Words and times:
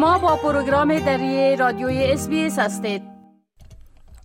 شما 0.00 0.18
با 0.18 0.36
پروگرام 0.36 0.98
دری 0.98 1.56
رادیوی 1.56 2.04
اس 2.04 2.58
هستید. 2.58 3.02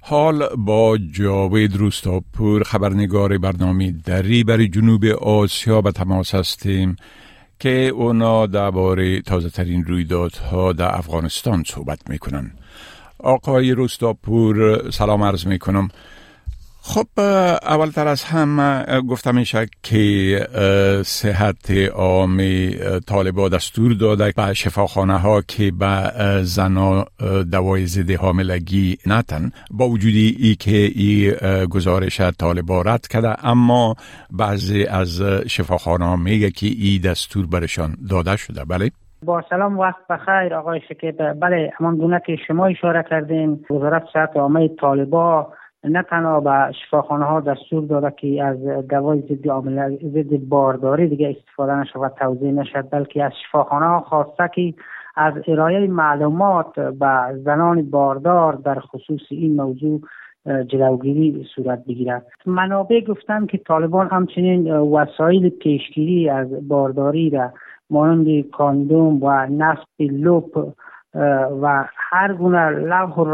حال 0.01 0.55
با 0.57 0.97
جاوید 0.97 1.75
روستاپور 1.75 2.63
خبرنگار 2.63 3.37
برنامه 3.37 3.91
دری 3.91 4.43
برای 4.43 4.67
جنوب 4.67 5.05
آسیا 5.05 5.81
به 5.81 5.91
تماس 5.91 6.35
هستیم 6.35 6.95
که 7.59 7.69
اونا 7.69 8.45
درباره 8.45 9.21
تازه 9.21 9.49
ترین 9.49 9.85
رویدادها 9.85 10.73
در 10.73 10.95
افغانستان 10.97 11.63
صحبت 11.67 12.09
می‌کنن. 12.09 12.51
آقای 13.19 13.71
روستاپور 13.71 14.89
سلام 14.91 15.23
عرض 15.23 15.47
می‌کنم. 15.47 15.87
خب 16.87 17.19
اولتر 17.67 18.07
از 18.07 18.23
هم 18.23 18.81
گفتم 19.09 19.35
میشه 19.35 19.65
که 19.83 20.39
صحت 21.05 21.71
عام 21.95 22.41
طالبا 23.07 23.49
دستور 23.49 23.93
داده 23.93 24.33
به 24.37 24.53
شفاخانه 24.53 25.17
ها 25.17 25.41
که 25.41 25.71
به 25.79 26.11
زنا 26.43 27.05
دوای 27.51 27.85
ضد 27.85 28.11
حاملگی 28.11 28.97
نتن. 29.07 29.51
با 29.71 29.89
وجودی 29.89 30.37
ای 30.39 30.55
که 30.55 30.89
ای 30.95 31.33
گزارش 31.69 32.21
طالبا 32.21 32.81
رد 32.81 33.07
کرده 33.07 33.45
اما 33.45 33.95
بعضی 34.31 34.85
از 34.85 35.21
شفاخانه 35.47 36.05
ها 36.05 36.15
میگه 36.15 36.51
که 36.51 36.67
ای 36.67 36.99
دستور 36.99 37.45
برشان 37.47 37.95
داده 38.09 38.35
شده. 38.35 38.65
بله؟ 38.65 38.91
با 39.23 39.43
سلام 39.49 39.79
وقت 39.79 40.07
بخیر 40.09 40.53
آقای 40.53 40.81
شکیب. 40.89 41.33
بله 41.39 41.71
همان 41.79 41.97
گونه 41.97 42.21
که 42.25 42.35
شما 42.47 42.65
اشاره 42.65 43.05
کردین 43.09 43.65
وزارت 43.69 44.03
صحت 44.13 44.37
عامه 44.37 44.69
طالبا 44.81 45.53
نه 45.89 46.03
تنها 46.03 46.39
به 46.39 46.71
شفاخانه 46.71 47.25
ها 47.25 47.39
دستور 47.39 47.85
داده 47.85 48.13
که 48.17 48.43
از 48.43 48.87
دوای 48.89 49.21
ضد 49.21 49.49
ضد 50.13 50.39
بارداری 50.49 51.07
دیگه 51.07 51.35
استفاده 51.37 51.75
نشود 51.75 52.13
توضیح 52.19 52.51
نشد 52.51 52.89
بلکه 52.91 53.23
از 53.23 53.31
شفاخانه 53.47 53.85
ها 53.85 53.99
خواسته 53.99 54.49
که 54.55 54.73
از 55.15 55.33
ارائه 55.47 55.87
معلومات 55.87 56.79
به 56.79 57.41
زنان 57.45 57.89
باردار 57.89 58.53
در 58.53 58.79
خصوص 58.79 59.21
این 59.29 59.55
موضوع 59.55 60.01
جلوگیری 60.67 61.45
صورت 61.55 61.85
بگیرد. 61.85 62.25
منابع 62.45 63.01
گفتن 63.01 63.45
که 63.45 63.57
طالبان 63.57 64.07
همچنین 64.07 64.71
وسایل 64.71 65.49
پیشگیری 65.49 66.29
از 66.29 66.67
بارداری 66.67 67.29
را 67.29 67.51
مانند 67.89 68.49
کاندوم 68.49 69.23
و 69.23 69.47
نصب 69.49 69.87
لوپ 69.99 70.73
و 71.61 71.85
هر 71.95 72.33
گونه 72.33 72.69
لوح 72.69 73.13
و 73.13 73.25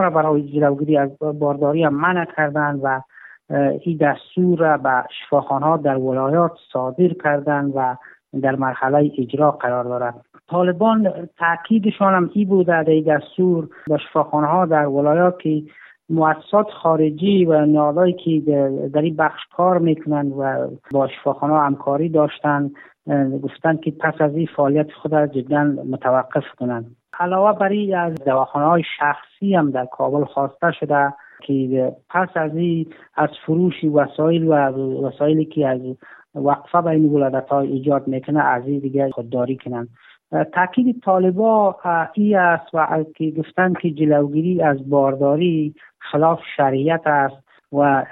را 0.00 0.10
برای 0.10 0.42
جلوگیری 0.42 0.96
از 0.96 1.18
بارداری 1.18 1.88
منع 1.88 2.24
کردند 2.36 2.80
و 2.82 3.00
این 3.80 3.96
دستور 4.00 4.58
را 4.58 4.76
به 4.76 5.04
ها 5.40 5.76
در 5.76 5.96
ولایات 5.96 6.52
صادر 6.72 7.08
کردند 7.24 7.72
و 7.74 7.96
در 8.42 8.56
مرحله 8.56 9.12
اجرا 9.18 9.50
قرار 9.50 9.84
دارد 9.84 10.14
طالبان 10.50 11.28
تاکیدشان 11.38 12.14
هم 12.14 12.30
ای 12.34 12.44
بوده 12.44 12.82
در 12.82 12.90
این 12.90 13.04
دستور 13.04 13.68
به 13.86 13.98
شفاخانه 13.98 14.46
ها 14.46 14.66
در 14.66 14.86
ولایات 14.86 15.38
که 15.38 15.62
مؤسسات 16.10 16.66
خارجی 16.82 17.44
و 17.44 17.66
نهادهایی 17.66 18.12
که 18.12 18.40
در 18.92 19.00
این 19.00 19.16
بخش 19.16 19.40
کار 19.56 19.78
می‌کنند 19.78 20.32
و 20.38 20.70
با 20.92 21.08
شفاخانه 21.08 21.60
همکاری 21.60 22.08
داشتند 22.08 22.70
گفتند 23.42 23.80
که 23.80 23.90
پس 23.90 24.14
از 24.20 24.34
این 24.36 24.48
فعالیت 24.56 24.92
خود 24.92 25.12
را 25.12 25.26
جدا 25.26 25.64
متوقف 25.64 26.44
کنند. 26.58 26.96
علاوه 27.20 27.58
بر 27.58 27.96
از 27.96 28.14
دواخانه 28.14 28.66
های 28.66 28.82
شخصی 28.98 29.54
هم 29.54 29.70
در 29.70 29.86
کابل 29.86 30.24
خواسته 30.24 30.72
شده 30.80 31.12
که 31.46 31.92
پس 32.10 32.28
از 32.34 32.56
این 32.56 32.86
از 33.16 33.28
فروش 33.46 33.84
وسایل 33.84 34.48
و 34.48 34.54
وسایلی 35.06 35.44
که 35.44 35.68
از 35.68 35.80
وقفه 36.34 36.80
بین 36.80 37.04
ولادت 37.04 37.48
های 37.48 37.68
ایجاد 37.68 38.08
می‌کنه 38.08 38.40
از 38.40 38.66
این 38.66 38.78
دیگه 38.78 39.10
خودداری 39.10 39.56
کنن. 39.56 39.88
تاکید 40.54 41.02
طالبا 41.04 41.76
ای 42.14 42.34
است 42.34 42.74
و 42.74 43.04
که 43.16 43.30
گفتن 43.30 43.72
که 43.72 43.90
جلوگیری 43.90 44.62
از 44.62 44.90
بارداری 44.90 45.74
خلاف 45.98 46.40
شریعت 46.56 47.06
است 47.06 47.36
و 47.72 48.04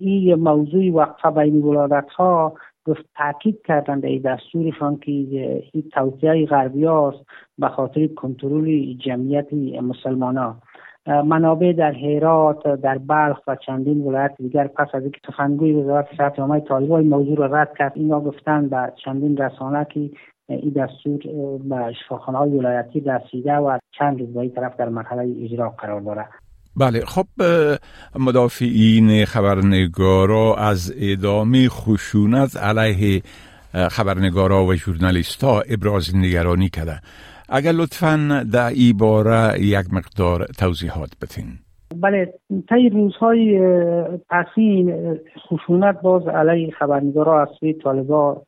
این 0.00 0.34
موضوع 0.34 0.92
وقفه 0.92 1.30
بین 1.30 1.62
ولادت 1.62 2.10
ها 2.10 2.54
گفت 2.86 3.04
تاکید 3.16 3.62
کردن 3.62 4.00
در 4.00 4.18
دستورشان 4.24 4.96
که 4.96 5.12
این 5.12 5.90
توصیه 5.92 6.46
غربی 6.46 6.86
است 6.86 7.18
به 7.58 7.68
خاطر 7.68 8.06
کنترل 8.06 8.94
جمعیت 8.94 9.52
مسلمان 9.82 10.36
ها 10.36 10.56
منابع 11.06 11.72
در 11.72 11.92
هرات 11.92 12.80
در 12.80 12.98
بلخ 12.98 13.40
و 13.46 13.56
چندین 13.56 14.00
ولایت 14.00 14.34
دیگر 14.38 14.66
پس 14.66 14.88
از 14.94 15.02
اینکه 15.02 15.20
سخنگوی 15.26 15.72
وزارت 15.72 16.08
صحت 16.16 16.38
عامه 16.38 16.60
طالبان 16.60 17.04
موضوع 17.04 17.36
را 17.36 17.46
رد 17.46 17.74
کرد 17.78 17.92
اینا 17.94 18.20
گفتن 18.20 18.68
به 18.68 18.92
چندین 19.04 19.36
رسانه 19.36 19.86
که 19.90 20.10
این 20.48 20.70
دستور 20.70 21.18
به 21.58 21.92
شفاخانه 21.92 22.38
های 22.38 22.50
ولایتی 22.50 23.00
رسیده 23.00 23.54
و 23.54 23.78
چند 23.98 24.20
روز 24.20 24.52
طرف 24.54 24.76
در 24.76 24.88
مرحله 24.88 25.44
اجرا 25.44 25.70
قرار 25.70 26.00
دارد. 26.00 26.45
بله 26.76 27.00
خب 27.00 27.26
مدافعین 28.18 29.24
خبرنگارا 29.24 30.54
از 30.54 30.94
ادامه 31.00 31.68
خشونت 31.68 32.56
علیه 32.56 33.22
خبرنگارا 33.90 34.64
و 34.64 34.74
ژورنالیستا 34.74 35.60
ابراز 35.60 36.16
نگرانی 36.16 36.68
کرده 36.68 37.00
اگر 37.48 37.72
لطفا 37.72 38.44
در 38.52 38.68
ای 38.68 38.92
باره 38.92 39.60
یک 39.60 39.86
مقدار 39.92 40.44
توضیحات 40.58 41.10
بتین 41.22 41.46
بله 42.00 42.32
طی 42.68 42.88
روزهای 42.88 43.60
پسین 44.30 45.18
خشونت 45.48 46.00
باز 46.02 46.28
علیه 46.28 46.70
خبرنگارا 46.78 47.42
از 47.42 47.48
سوی 47.60 47.74
طالبا 47.74 48.42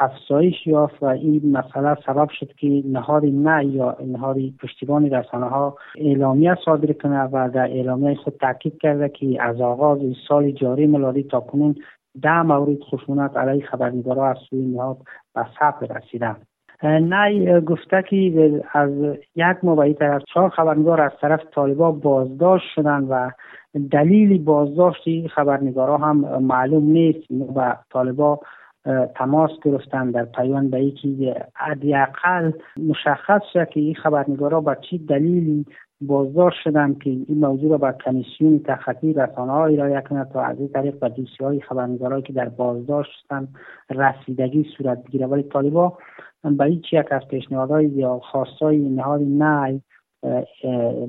افزایش 0.00 0.66
یافت 0.66 1.02
و 1.02 1.06
این 1.06 1.52
مسئله 1.52 1.96
سبب 2.06 2.28
شد 2.30 2.52
که 2.52 2.82
نهاد 2.84 3.24
نه 3.24 3.66
یا 3.66 3.96
نهاد 4.06 4.36
پشتیبان 4.62 5.10
رسانه 5.10 5.46
ها 5.46 5.76
اعلامیه 5.98 6.56
صادر 6.64 6.92
کنه 6.92 7.22
و 7.22 7.50
در 7.54 7.66
اعلامیه 7.66 8.14
خود 8.14 8.34
تاکید 8.40 8.78
کرده 8.78 9.08
که 9.08 9.42
از 9.42 9.60
آغاز 9.60 9.98
سال 10.28 10.50
جاری 10.50 10.86
میلادی 10.86 11.22
تا 11.22 11.40
کنون 11.40 11.74
ده 12.22 12.42
مورد 12.42 12.80
خشونت 12.80 13.36
علیه 13.36 13.66
خبرنگارا 13.66 14.30
از 14.30 14.36
سوی 14.50 14.64
نهاد 14.64 14.96
به 15.34 15.46
ثبت 15.60 15.90
رسیده 15.90 16.36
نه 16.82 17.60
گفته 17.60 18.04
که 18.10 18.62
از 18.72 18.90
یک 19.36 19.56
ماه 19.62 19.92
طرف 19.92 20.22
چهار 20.34 20.50
خبرنگار 20.50 21.00
از 21.00 21.12
طرف 21.20 21.40
طالبا 21.54 21.92
بازداشت 21.92 22.64
شدن 22.74 23.04
و 23.04 23.30
دلیل 23.90 24.44
بازداشت 24.44 25.26
خبرنگارا 25.34 25.98
هم 25.98 26.16
معلوم 26.42 26.84
نیست 26.84 27.30
و 27.56 27.76
طالبا 27.92 28.40
تماس 29.14 29.50
گرفتن 29.64 30.10
در 30.10 30.24
پیوند 30.24 30.70
به 30.70 30.84
یکی 30.84 31.34
حداقل 31.54 32.52
مشخص 32.88 33.42
شد 33.52 33.68
که 33.68 33.80
این 33.80 33.94
خبرنگارا 33.94 34.60
با 34.60 34.74
چی 34.74 34.98
دلیلی 34.98 35.66
بازداشت 36.00 36.56
شدن 36.64 36.94
که 36.94 37.10
این 37.10 37.38
موضوع 37.40 37.70
را 37.70 37.78
به 37.78 37.94
کمیسیون 38.04 38.60
تخطی 38.64 39.12
رسانه 39.12 39.52
ها 39.52 39.66
ارائه 39.66 40.00
کنند 40.00 40.32
تا 40.32 40.42
از 40.42 40.58
این 40.58 40.68
طریق 40.68 40.98
به 40.98 41.08
دوسیه 41.08 41.46
های 41.46 42.22
که 42.22 42.32
در 42.32 42.48
بازداشت 42.48 43.10
هستند 43.22 43.48
رسیدگی 43.90 44.66
صورت 44.76 45.04
بگیره. 45.04 45.26
ولی 45.26 45.42
طالبا 45.42 45.98
به 46.44 46.64
هیچ 46.64 46.92
یک 46.92 47.12
از 47.12 47.22
پیشنهادهای 47.28 47.86
یا 47.86 48.18
خواستای 48.18 48.78
نهاد 48.78 49.20
نه 49.22 49.80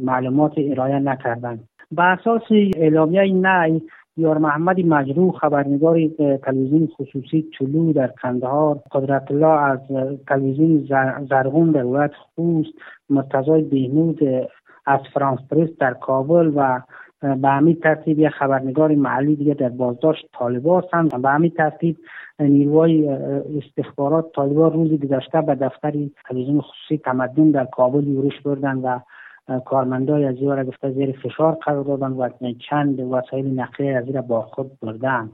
معلومات 0.03 0.53
ارائه 0.57 0.99
نکردند. 0.99 1.67
به 1.91 2.03
اساس 2.03 2.41
اعلامیه 2.75 3.33
نه 3.33 3.81
یار 4.21 4.37
محمد 4.37 4.79
مجروح 4.79 5.33
خبرنگار 5.37 5.97
تلویزیون 6.43 6.87
خصوصی 6.87 7.45
چلو 7.59 7.93
در 7.93 8.07
قندهار 8.07 8.79
قدرت 8.91 9.31
الله 9.31 9.61
از 9.61 9.79
تلویزیون 10.27 10.87
زرغون 11.29 11.71
در 11.71 11.85
ولایت 11.85 12.11
خوست 12.35 12.73
مرتضای 13.09 13.61
بهنود 13.61 14.19
از 14.85 14.99
فرانس 15.13 15.39
پرس 15.51 15.69
در 15.79 15.93
کابل 15.93 16.51
و 16.55 16.81
به 17.21 17.49
همین 17.49 17.75
ترتیب 17.75 18.19
یک 18.19 18.29
خبرنگار 18.29 18.95
محلی 18.95 19.35
دیگه 19.35 19.53
در 19.53 19.69
بازداشت 19.69 20.29
طالبا 20.39 20.79
هستند. 20.79 21.21
به 21.21 21.29
همین 21.29 21.49
ترتیب 21.49 21.97
نیروهای 22.39 23.09
استخبارات 23.57 24.31
طالبا 24.35 24.67
روزی 24.67 24.97
گذشته 24.97 25.41
به 25.41 25.56
دفتر 25.56 25.94
تلویزیون 26.29 26.62
خصوصی 26.62 26.97
تمدن 26.97 27.51
در 27.51 27.65
کابل 27.65 28.07
یورش 28.07 28.41
بردن 28.41 28.77
و 28.77 29.00
کارمندای 29.59 30.25
از 30.25 30.36
را 30.42 30.63
گفته 30.63 30.92
زیر 30.92 31.12
فشار 31.24 31.57
قرار 31.65 31.83
دادن 31.83 32.12
و 32.12 32.30
چند 32.69 33.00
وسایل 33.00 33.59
نقلیه 33.59 33.98
از 33.98 34.09
را 34.09 34.21
با 34.21 34.42
خود 34.42 34.80
بردن 34.80 35.30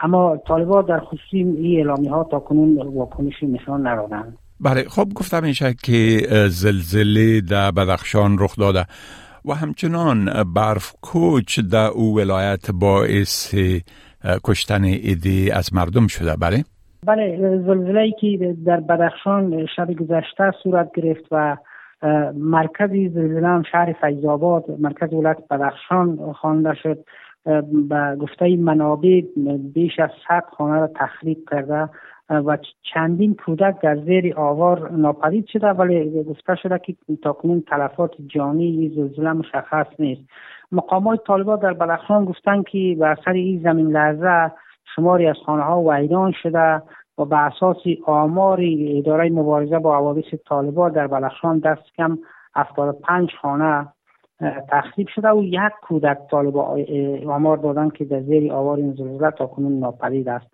اما 0.00 0.36
طالبان 0.36 0.84
در 0.84 1.00
خصوص 1.00 1.20
این 1.32 1.76
اعلامی 1.76 2.08
ها 2.08 2.24
تا 2.24 2.38
کنون 2.38 2.82
واکنشی 2.86 3.46
نشان 3.46 3.86
ندادن 3.86 4.36
بله 4.60 4.84
خب 4.88 5.08
گفتم 5.14 5.42
میشه 5.42 5.74
که 5.84 6.18
زلزله 6.48 7.40
در 7.40 7.70
بدخشان 7.70 8.36
رخ 8.40 8.56
داده 8.56 8.84
و 9.44 9.54
همچنان 9.54 10.24
برف 10.54 10.92
کوچ 11.02 11.60
در 11.60 11.86
او 11.86 12.16
ولایت 12.16 12.70
باعث 12.70 13.54
کشتن 14.44 14.84
ایدی 14.84 15.50
از 15.50 15.74
مردم 15.74 16.06
شده. 16.06 16.36
بله؟ 16.36 16.64
بله 17.06 17.36
زلزله 17.66 18.12
که 18.20 18.56
در 18.66 18.80
بدخشان 18.80 19.66
شب 19.76 19.92
گذشته 19.92 20.52
صورت 20.62 20.90
گرفت 20.94 21.24
و 21.30 21.56
مرکز 22.34 22.90
زلزله 22.90 23.48
هم 23.48 23.62
شهر 23.62 23.92
فیضآباد 23.92 24.64
مرکز 24.78 25.12
ولایت 25.12 25.38
بدخشان 25.50 26.32
خوانده 26.32 26.74
شد. 26.74 26.98
به 27.88 28.16
گفته 28.20 28.56
منابع 28.56 29.22
بیش 29.74 29.98
از 29.98 30.10
صد 30.28 30.44
خانه 30.56 30.80
را 30.80 30.86
تخریب 30.86 31.38
کرده 31.50 31.88
و 32.30 32.58
چندین 32.82 33.34
کودک 33.34 33.80
در 33.82 33.96
زیر 33.96 34.34
آوار 34.36 34.90
ناپدید 34.90 35.46
شده 35.46 35.66
ولی 35.66 36.24
گفته 36.24 36.54
شده 36.54 36.78
که 36.78 36.96
تاکنون 37.22 37.60
تلفات 37.60 38.10
جانی 38.26 38.92
زلزله 38.96 39.32
مشخص 39.32 39.86
نیست. 39.98 40.22
مقامات 40.72 41.24
طالبان 41.26 41.58
در 41.58 41.72
بلخشان 41.72 42.24
گفتند 42.24 42.64
که 42.64 42.96
به 42.98 43.06
اثر 43.06 43.32
این 43.32 43.60
زمین 43.62 43.86
لرزه 43.86 44.52
شماری 44.96 45.26
از 45.26 45.36
خانه 45.46 45.62
ها 45.62 45.82
ویران 45.82 46.32
شده. 46.42 46.82
و 47.18 47.24
به 47.24 47.36
اساس 47.36 47.76
آمار 48.06 48.60
اداره 48.96 49.30
مبارزه 49.30 49.78
با 49.78 49.96
حوادث 49.96 50.34
طالبان 50.48 50.92
در 50.92 51.06
بلخشان 51.06 51.58
دست 51.58 51.82
کم 51.96 52.18
75 52.54 53.30
خانه 53.42 53.88
تخریب 54.68 55.08
شده 55.08 55.30
و 55.30 55.42
یک 55.42 55.72
کودک 55.82 56.18
طالب 56.30 56.56
آمار 57.28 57.56
دادن 57.56 57.88
که 57.88 58.04
در 58.04 58.20
زیر 58.20 58.52
آوار 58.52 58.76
این 58.76 58.94
زلزله 58.94 59.30
تا 59.30 59.46
کنون 59.46 59.78
ناپدید 59.78 60.28
است. 60.28 60.46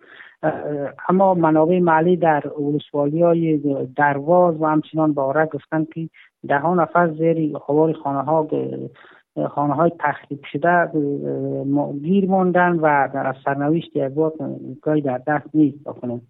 اما 1.09 1.33
منابع 1.33 1.79
محلی 1.79 2.17
در 2.17 2.43
ولسوالی 2.61 3.21
های 3.21 3.57
درواز 3.97 4.61
و 4.61 4.65
همچنان 4.65 5.13
باره 5.13 5.45
گفتن 5.45 5.85
که 5.93 6.09
ده 6.47 6.59
ها 6.59 6.75
نفر 6.75 7.13
زیر 7.13 7.57
آوار 7.67 7.93
خانه 7.93 8.21
ها 8.21 8.47
خانه 9.49 9.73
های 9.73 9.91
تخریب 9.99 10.39
شده 10.51 10.91
گیر 12.01 12.29
ماندن 12.29 12.79
و 12.81 13.09
در 13.13 13.35
سرنوشت 13.45 13.95
یک 13.95 14.11
گاهی 14.81 15.01
در 15.01 15.21
دست 15.27 15.47
نیست 15.53 15.83
کنون. 15.83 16.21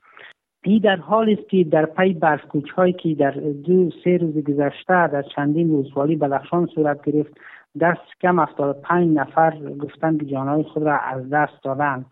این 0.63 0.79
در 0.79 0.95
حال 0.95 1.29
است 1.29 1.49
که 1.49 1.63
در 1.63 1.85
پی 1.85 2.13
برفکوچ 2.13 2.69
هایی 2.69 2.93
که 2.93 3.15
در 3.15 3.31
دو 3.65 3.89
سه 4.03 4.17
روز 4.17 4.43
گذشته 4.43 5.07
در 5.07 5.21
چندین 5.21 5.69
روزوالی 5.69 6.15
بلخشان 6.15 6.65
صورت 6.65 7.05
گرفت 7.05 7.33
دست 7.81 8.21
کم 8.21 8.45
پنج 8.83 9.17
نفر 9.17 9.59
گفتند 9.79 10.19
که 10.19 10.25
جانهای 10.25 10.63
خود 10.63 10.83
را 10.83 10.97
از 10.97 11.29
دست 11.29 11.63
دادند. 11.63 12.05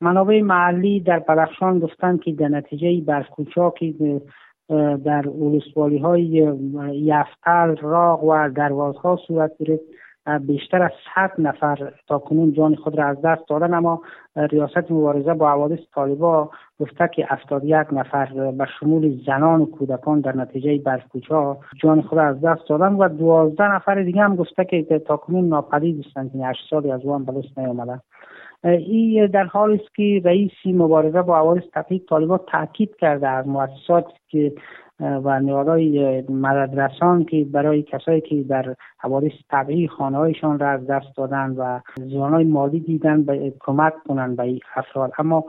منابع 0.00 0.42
محلی 0.42 1.00
در 1.00 1.18
بلخشان 1.18 1.78
گفتند 1.78 2.22
که 2.22 2.32
در 2.32 2.48
نتیجه 2.48 3.00
برفکوچ 3.00 3.58
ها 3.58 3.70
که 3.70 4.20
در 5.04 5.28
ولسوالی 5.28 5.98
های 5.98 6.22
یفتل 6.92 7.76
راغ 7.76 8.24
و 8.24 8.48
دروازها 8.48 9.16
صورت 9.26 9.52
گرفت. 9.58 9.82
بیشتر 10.40 10.82
از 10.82 10.90
100 11.14 11.32
نفر 11.38 11.92
تا 12.08 12.18
کنون 12.18 12.52
جان 12.52 12.74
خود 12.74 12.98
را 12.98 13.06
از 13.06 13.22
دست 13.22 13.48
دادن 13.48 13.74
اما 13.74 14.02
ریاست 14.36 14.90
مبارزه 14.90 15.34
با 15.34 15.50
حوادث 15.50 15.78
طالبا 15.94 16.50
گفته 16.80 17.10
که 17.14 17.26
71 17.28 17.86
نفر 17.92 18.50
به 18.50 18.66
شمول 18.80 19.20
زنان 19.26 19.60
و 19.60 19.66
کودکان 19.66 20.20
در 20.20 20.36
نتیجه 20.36 20.78
برفکوچا 20.78 21.58
جان 21.82 22.02
خود 22.02 22.18
را 22.18 22.24
از 22.28 22.40
دست 22.40 22.68
دادن 22.68 22.92
و 22.92 23.08
12 23.08 23.74
نفر 23.74 24.02
دیگه 24.02 24.22
هم 24.22 24.36
گفته 24.36 24.64
که 24.64 24.98
تا 25.06 25.16
کنون 25.16 25.48
ناپدید 25.48 26.06
هستند. 26.06 26.32
که 26.32 26.38
8 26.38 26.70
سالی 26.70 26.92
از 26.92 27.04
وان 27.04 27.24
بلوس 27.24 27.58
نیامده. 27.58 28.00
این 28.64 29.26
در 29.26 29.44
حال 29.44 29.72
است 29.72 29.94
که 29.94 30.22
رئیس 30.24 30.52
مبارزه 30.66 31.22
با 31.22 31.36
حوادث 31.36 31.62
تفکیک 31.72 32.06
طالبان 32.06 32.40
تاکید 32.46 32.96
کرده 32.96 33.28
از 33.28 33.46
مؤسسات 33.46 34.06
که 34.28 34.52
و 35.00 35.40
نهادهای 35.40 36.22
مددرسان 36.28 37.24
که 37.24 37.44
برای 37.44 37.82
کسایی 37.82 38.20
که 38.20 38.42
در 38.42 38.74
حوادث 38.98 39.32
طبیعی 39.50 39.88
خانه 39.88 40.16
هایشان 40.16 40.58
را 40.58 40.70
از 40.70 40.86
دست 40.86 41.16
دادن 41.16 41.50
و 41.50 41.80
زیانهای 41.96 42.44
مالی 42.44 42.80
دیدن 42.80 43.22
به 43.22 43.52
کمک 43.60 43.92
کنند 44.08 44.36
به 44.36 44.58
افراد. 44.76 45.12
اما 45.18 45.44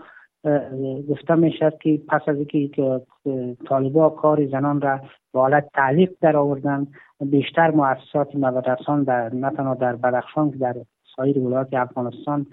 گفته 1.10 1.36
می 1.36 1.51
شد 1.51 1.78
که 1.78 2.01
پس 2.07 2.22
از 2.28 2.36
اینکه 2.36 3.01
طالبا 3.68 4.10
کار 4.10 4.48
زنان 4.48 4.81
را 4.81 5.00
به 5.34 5.40
حالت 5.40 5.69
تعلیق 5.74 6.12
در 6.22 6.38
آوردن 6.38 6.88
بیشتر 7.22 7.72
مؤسسات 7.72 8.36
مدرسان 8.36 9.04
در 9.04 9.34
نه 9.34 9.50
تنها 9.50 9.74
در 9.74 9.96
بدخشان 9.96 10.51
که 10.51 10.57
در 10.57 10.75
سایر 11.16 11.39
ولایات 11.39 11.74
افغانستان 11.74 12.46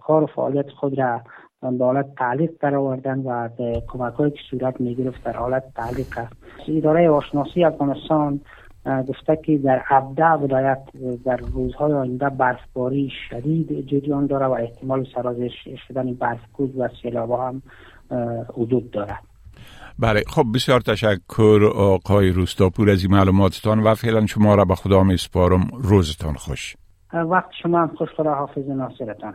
کار 0.00 0.22
و 0.22 0.26
فعالیت 0.26 0.70
خود 0.70 0.98
را 0.98 1.20
به 1.70 1.84
حالت 1.84 2.14
تعلیق 2.14 2.50
در 2.60 2.74
آوردن 2.74 3.18
و 3.18 3.48
کمک 3.88 4.16
که 4.16 4.40
صورت 4.50 4.80
می 4.80 4.94
گرفت 4.94 5.24
در 5.24 5.36
حالت 5.36 5.62
تعلیق 5.76 6.18
است. 6.18 6.32
اداره 6.68 7.10
آشناسی 7.10 7.64
افغانستان 7.64 8.40
گفته 9.08 9.38
که 9.44 9.58
در 9.58 9.82
ابده 9.90 10.26
ولایت 10.26 10.82
در 11.24 11.36
روزهای 11.36 11.92
آینده 11.92 12.28
برفباری 12.28 13.10
شدید 13.30 13.86
جریان 13.86 14.26
داره 14.26 14.46
و 14.46 14.52
احتمال 14.52 15.06
سرازش 15.14 15.50
شدن 15.88 16.14
برفکوز 16.14 16.70
و 16.76 16.88
سیلاب 17.02 17.30
هم 17.30 17.62
وجود 18.56 18.90
دارد. 18.90 19.22
بله 19.98 20.22
خب 20.28 20.44
بسیار 20.54 20.80
تشکر 20.80 21.70
آقای 21.76 22.30
روستاپور 22.30 22.90
از 22.90 23.04
این 23.04 23.14
معلوماتتان 23.14 23.80
و 23.80 23.94
فعلا 23.94 24.26
شما 24.26 24.54
را 24.54 24.64
به 24.64 24.74
خدا 24.74 25.02
می 25.02 25.16
سپارم 25.16 25.68
روزتان 25.72 26.34
خوش. 26.34 26.76
وقت 27.12 27.50
شما 27.62 27.80
هم 27.80 27.88
خوش 27.98 28.08
خدا 28.16 28.34
حافظ 28.34 28.68
ناصرتان. 28.68 29.34